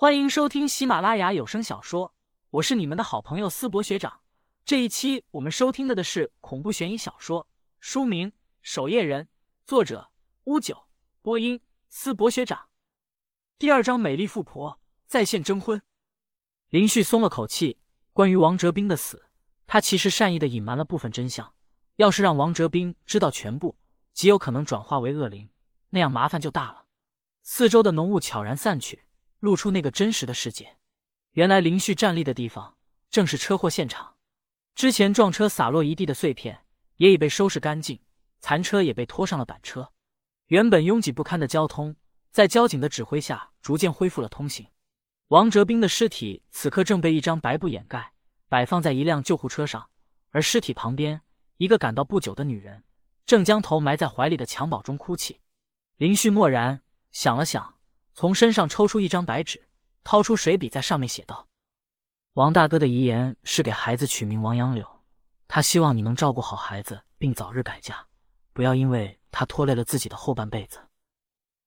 [0.00, 2.14] 欢迎收听喜马拉雅有声小说，
[2.48, 4.22] 我是你们的好朋友思博学长。
[4.64, 7.46] 这一期我们收听的的是恐怖悬疑小说，
[7.80, 8.30] 书名
[8.62, 9.24] 《守夜人》，
[9.66, 10.10] 作者
[10.44, 10.86] 乌九，
[11.20, 11.60] 播音
[11.90, 12.68] 思博学长。
[13.58, 15.82] 第二章：美丽富婆在线征婚。
[16.70, 17.78] 林旭松了口气。
[18.14, 19.26] 关于王哲斌的死，
[19.66, 21.52] 他其实善意的隐瞒了部分真相。
[21.96, 23.76] 要是让王哲斌知道全部，
[24.14, 25.50] 极有可能转化为恶灵，
[25.90, 26.86] 那样麻烦就大了。
[27.42, 29.02] 四周的浓雾悄然散去。
[29.40, 30.76] 露出那个真实的世界。
[31.32, 32.76] 原来林旭站立的地方
[33.10, 34.14] 正是车祸现场，
[34.74, 36.64] 之前撞车洒落一地的碎片
[36.96, 38.00] 也已被收拾干净，
[38.40, 39.92] 残车也被拖上了板车。
[40.46, 41.96] 原本拥挤不堪的交通，
[42.30, 44.66] 在交警的指挥下逐渐恢复了通行。
[45.28, 48.12] 王哲斌的尸体此刻正被一张白布掩盖，
[48.48, 49.88] 摆放在一辆救护车上，
[50.30, 51.22] 而尸体旁边，
[51.56, 52.82] 一个赶到不久的女人
[53.24, 55.40] 正将头埋在怀里的襁褓中哭泣。
[55.96, 57.79] 林旭默然想了想。
[58.20, 59.66] 从身上抽出一张白纸，
[60.04, 61.48] 掏出水笔，在上面写道
[62.36, 64.86] ：“王大哥的遗言是给孩子取名王杨柳，
[65.48, 68.08] 他希望你能照顾好孩子，并早日改嫁，
[68.52, 70.80] 不要因为他拖累了自己的后半辈子。”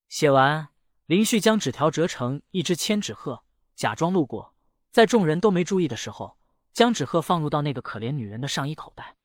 [0.10, 0.68] 写完，
[1.08, 3.44] 林旭将纸条折成一只千纸鹤，
[3.76, 4.54] 假装路过，
[4.92, 6.38] 在众人都没注意的时候，
[6.72, 9.16] 将纸鹤放入到那个可怜女人的上衣口袋。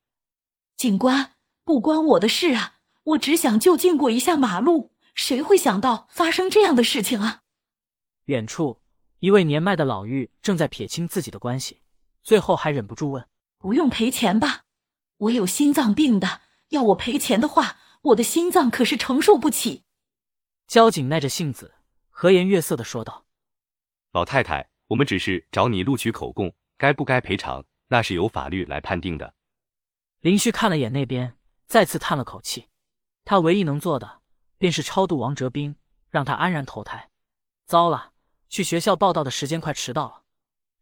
[0.78, 4.92] 警官，不关我的事啊，我只想就近过一下马路。
[5.18, 7.42] 谁会想到发生这样的事情啊？
[8.26, 8.80] 远处，
[9.18, 11.82] 一位年迈的老妪正在撇清自己的关系，
[12.22, 14.62] 最后还忍不住问：“不用赔钱吧？
[15.16, 19.82] 我有心脏病的，要我赔钱的话，我的心脏可是承受不起。”
[20.68, 21.74] 交警耐着性子，
[22.10, 23.26] 和颜悦色的说道
[24.14, 29.34] ：“老太太，我们只是找你录取口供，该不该赔偿，那是由法律来判定的。”
[30.22, 32.68] 林旭看了眼那边，再次叹了口气，
[33.24, 34.17] 他唯一能做的。
[34.58, 35.76] 便是超度王哲斌，
[36.10, 37.08] 让他安然投胎。
[37.64, 38.12] 糟了，
[38.48, 40.22] 去学校报道的时间快迟到了。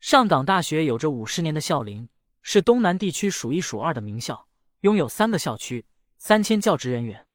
[0.01, 2.09] 上港大学有着五十年的校龄，
[2.43, 4.49] 是东南地区数一数二的名校，
[4.81, 5.85] 拥有三个校区、
[6.19, 7.27] 三千教职人员。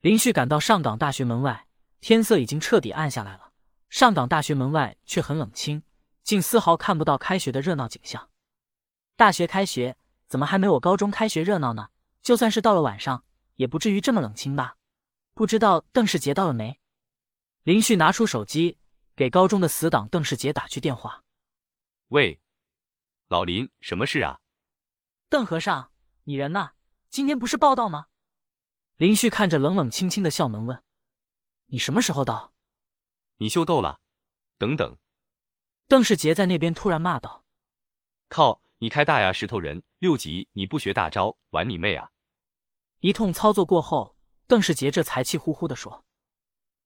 [0.00, 1.66] 林旭赶到上港大学门外，
[2.00, 3.52] 天色已经彻底暗下来了。
[3.88, 5.82] 上港大学门外却很冷清，
[6.22, 8.28] 竟丝毫看不到开学的热闹景象。
[9.16, 9.96] 大学开学，
[10.26, 11.88] 怎么还没我高中开学热闹呢？
[12.22, 13.24] 就算是到了晚上，
[13.56, 14.76] 也不至于这么冷清吧？
[15.34, 16.80] 不知道邓世杰到了没？
[17.64, 18.78] 林旭拿出手机，
[19.16, 21.24] 给高中的死党邓世杰打去电话。
[22.08, 22.40] 喂，
[23.26, 24.40] 老林，什么事啊？
[25.28, 25.90] 邓和尚，
[26.22, 26.70] 你人呢？
[27.10, 28.06] 今天不是报道吗？
[28.96, 30.84] 林旭看着冷冷清清的校门问
[31.66, 32.54] ：“你什么时候到？”
[33.38, 34.00] 你秀逗了？
[34.56, 34.96] 等等！
[35.88, 37.44] 邓世杰在那边突然骂道
[38.30, 39.82] ：“靠，你开大呀，石头人！
[39.98, 42.12] 六级你不学大招，玩你妹啊！”
[43.00, 44.13] 一通操作过后。
[44.46, 46.04] 邓世杰这才气呼呼的说：“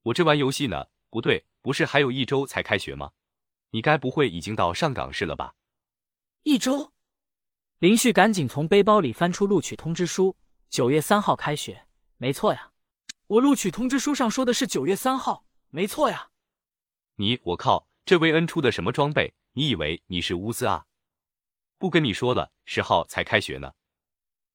[0.03, 3.11] 我这玩游戏呢，不对，不是还有一周才开学吗？
[3.71, 5.55] 你该不会已经到上岗市了吧？”
[6.45, 6.93] 一周，
[7.81, 10.37] 林旭赶紧从背包里翻出录取通知书，
[10.71, 11.87] 九月三号开学，
[12.17, 12.73] 没错呀，
[13.27, 16.31] 我录取通知书上说的是九月三号，没错呀。
[17.17, 19.35] 你我靠，这薇恩出的什么装备？
[19.53, 20.87] 你以为你是乌兹啊？
[21.77, 23.75] 不跟你说了，十号才开学呢。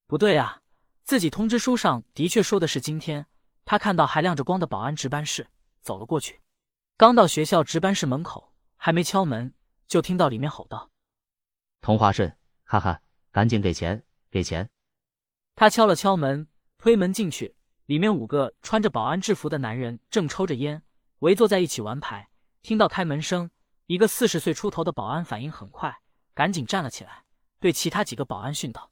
[0.08, 0.63] 不对呀。
[1.04, 3.26] 自己通知书上的确说的是今天，
[3.66, 5.48] 他看到还亮着光的保安值班室，
[5.82, 6.40] 走了过去。
[6.96, 9.54] 刚到学校值班室门口，还没敲门，
[9.86, 10.90] 就听到里面吼道
[11.82, 14.70] ：“同花顺，哈哈，赶紧给钱，给钱！”
[15.56, 16.48] 他敲了敲门，
[16.78, 17.54] 推门进去，
[17.86, 20.84] 里面五个穿着保安制服的男人正抽着烟，
[21.20, 22.30] 围坐在一起玩牌。
[22.62, 23.52] 听到开门声，
[23.88, 26.00] 一个四十岁出头的保安反应很快，
[26.34, 27.26] 赶紧站了起来，
[27.60, 28.90] 对其他几个保安训道：“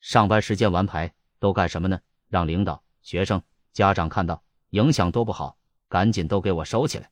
[0.00, 2.00] 上班时间玩牌。”都干什么呢？
[2.28, 3.42] 让领导、学生、
[3.72, 5.58] 家长看到，影响多不好，
[5.88, 7.10] 赶紧都给我收起来。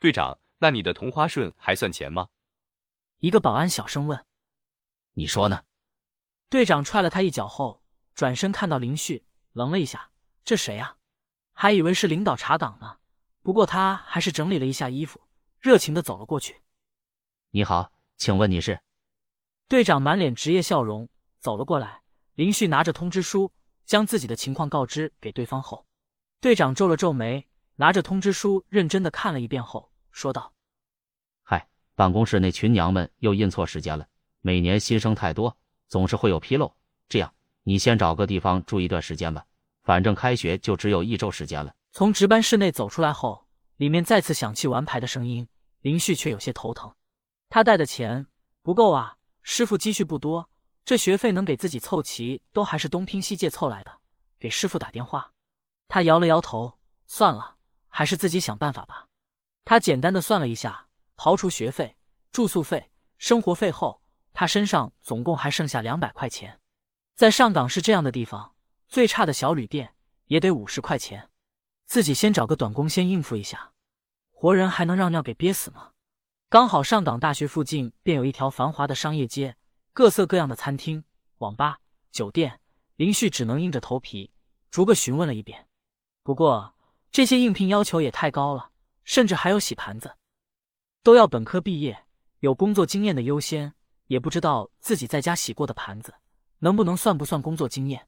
[0.00, 2.26] 队长，那你的同花顺还算钱吗？
[3.18, 4.26] 一个保安小声问。
[5.12, 5.62] 你说呢？
[6.48, 7.82] 队长踹了他一脚后，
[8.14, 10.10] 转身看到林旭，愣了一下，
[10.44, 10.96] 这谁呀？
[11.52, 12.98] 还以为是领导查岗呢。
[13.42, 15.20] 不过他还是整理了一下衣服，
[15.60, 16.62] 热情的走了过去。
[17.50, 18.80] 你好，请问你是？
[19.68, 21.08] 队长满脸职业笑容，
[21.40, 22.03] 走了过来。
[22.34, 23.52] 林旭拿着通知书，
[23.86, 25.86] 将自己的情况告知给对方后，
[26.40, 27.46] 队长皱了皱眉，
[27.76, 30.52] 拿着通知书认真的看了一遍后，说道
[31.44, 34.08] ：“嗨，办公室那群娘们又印错时间了。
[34.40, 36.74] 每年新生太多，总是会有纰漏。
[37.08, 37.32] 这样，
[37.62, 39.46] 你先找个地方住一段时间吧，
[39.84, 43.46] 反正开学就只有一周时间了。”从值班室内走出来后，
[43.76, 45.46] 里面再次响起玩牌的声音，
[45.82, 46.92] 林旭却有些头疼。
[47.48, 48.26] 他带的钱
[48.60, 50.50] 不够啊，师傅积蓄不多。
[50.84, 54.00] 这学费能给自己凑齐，都还是东拼西借凑来的。
[54.38, 55.32] 给师傅打电话，
[55.88, 57.56] 他摇了摇头，算了，
[57.88, 59.06] 还是自己想办法吧。
[59.64, 61.96] 他简单的算了一下，刨除学费、
[62.30, 64.02] 住宿费、生活费后，
[64.34, 66.60] 他身上总共还剩下两百块钱。
[67.14, 68.54] 在上港市这样的地方，
[68.86, 69.94] 最差的小旅店
[70.26, 71.30] 也得五十块钱。
[71.86, 73.72] 自己先找个短工先应付一下，
[74.30, 75.92] 活人还能让尿给憋死吗？
[76.50, 79.56] 刚好上港大学附近便有一条繁华的商业街，
[79.94, 81.04] 各色各样的餐厅、
[81.38, 81.78] 网吧、
[82.10, 82.60] 酒店。
[82.96, 84.32] 林旭只能硬着头皮
[84.68, 85.68] 逐个询问了一遍。
[86.24, 86.74] 不过
[87.12, 88.70] 这些应聘要求也太高了，
[89.04, 90.16] 甚至还有洗盘子，
[91.04, 92.06] 都要本科毕业、
[92.40, 93.72] 有工作经验的优先。
[94.08, 96.12] 也不知道自己在家洗过的盘子
[96.58, 98.06] 能不能算不算工作经验。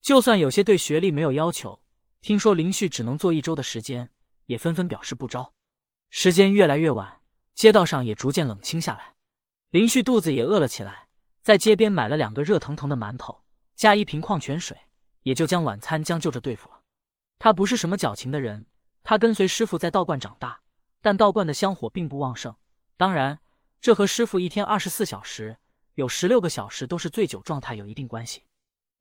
[0.00, 1.82] 就算有些对学历没有要求，
[2.20, 4.10] 听说林旭只能做一周的时间，
[4.46, 5.52] 也纷纷表示不招。
[6.10, 7.22] 时间越来越晚。
[7.54, 9.14] 街道上也逐渐冷清下来，
[9.70, 11.08] 林旭肚子也饿了起来，
[11.42, 13.42] 在街边买了两个热腾腾的馒头，
[13.74, 14.78] 加一瓶矿泉水，
[15.24, 16.80] 也就将晚餐将就着对付了。
[17.40, 18.64] 他不是什么矫情的人，
[19.02, 20.60] 他跟随师傅在道观长大，
[21.00, 22.54] 但道观的香火并不旺盛。
[22.96, 23.40] 当然，
[23.80, 25.56] 这和师傅一天二十四小时
[25.94, 28.44] 有十六个小时都是醉酒状态有一定关系。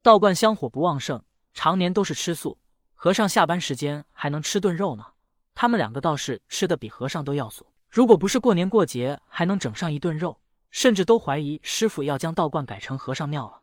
[0.02, 1.24] 道观香火不旺盛，
[1.54, 2.58] 常年都是吃素，
[2.96, 5.06] 和尚下班时间还能吃顿肉呢。
[5.54, 7.68] 他们两个倒是吃的比和尚都要素。
[7.88, 10.41] 如果不是过年过节，还能整上一顿肉，
[10.71, 13.62] 甚至都怀疑师傅要将道观改成和尚庙了。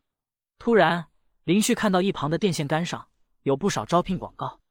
[0.57, 1.09] 突然，
[1.43, 3.09] 林旭看到一旁的电线杆上
[3.41, 4.61] 有不少招聘广告：“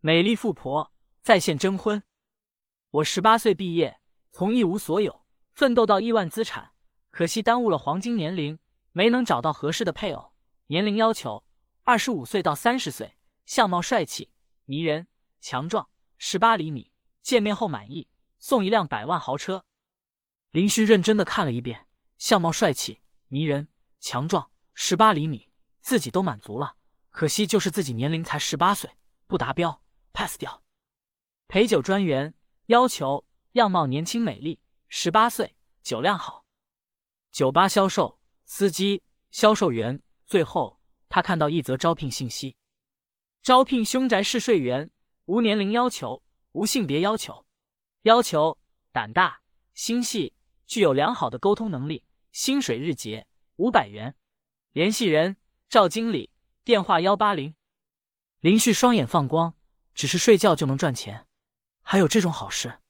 [0.00, 2.02] 美丽富婆在线征婚，
[2.90, 3.98] 我十八岁毕业，
[4.30, 5.24] 从一无所有
[5.54, 6.72] 奋斗到亿万资产，
[7.10, 8.58] 可惜耽误了黄金年龄，
[8.92, 10.32] 没能找到合适的配偶。
[10.66, 11.44] 年龄要求
[11.82, 13.16] 二十五岁到三十岁，
[13.46, 14.30] 相貌帅气
[14.64, 15.06] 迷人
[15.40, 15.88] 强壮，
[16.18, 18.08] 十八厘米，见面后满意。”
[18.38, 19.64] 送一辆百万豪车。
[20.54, 23.66] 林旭认真的看了一遍，相貌帅气、迷人、
[23.98, 25.48] 强壮，十八厘米，
[25.80, 26.76] 自己都满足了。
[27.10, 28.88] 可惜就是自己年龄才十八岁，
[29.26, 30.62] 不达标，pass 掉。
[31.48, 32.32] 陪酒专员
[32.66, 33.24] 要求
[33.54, 36.44] 样貌年轻美丽，十八岁，酒量好。
[37.32, 39.02] 酒吧销售、司机、
[39.32, 40.00] 销售员。
[40.24, 42.56] 最后，他看到一则招聘信息：
[43.42, 44.88] 招聘凶宅试睡员，
[45.24, 46.22] 无年龄要求，
[46.52, 47.44] 无性别要求。
[48.02, 48.56] 要求
[48.92, 49.40] 胆大
[49.74, 50.32] 心细，
[50.66, 53.26] 具有良好的沟通能力，薪水日结
[53.56, 54.14] 五百元。
[54.72, 55.36] 联系人
[55.68, 56.30] 赵经理，
[56.64, 57.54] 电话幺八零。
[58.40, 59.54] 林旭双眼放光，
[59.94, 61.26] 只是睡觉就能赚钱，
[61.82, 62.80] 还有这种好事？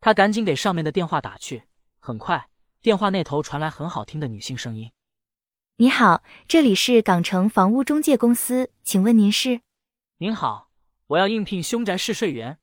[0.00, 1.64] 他赶紧给上面的电话打去。
[1.98, 2.48] 很快，
[2.80, 4.92] 电话那头传来很好听的女性声音
[5.76, 9.60] ：“你好，这里是港城房屋中介公司，请问您是
[10.18, 10.70] ？”“您好，
[11.08, 12.58] 我要应聘凶宅试睡员。”